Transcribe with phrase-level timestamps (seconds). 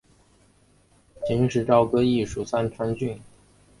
[1.27, 3.21] 秦时朝歌邑属三川郡。